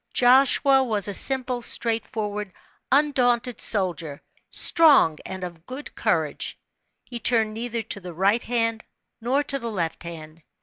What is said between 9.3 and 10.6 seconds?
to the left hand.